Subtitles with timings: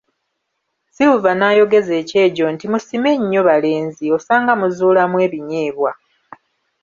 [0.95, 5.91] Silver n'ayogeza ekyejo nti Musime nnyo, balenzi, osanga muzuulamu ebinyeebwa.